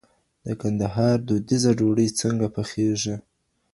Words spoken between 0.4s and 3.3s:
د کندهار دودیزه ډوډۍ څنګه پخېږي؟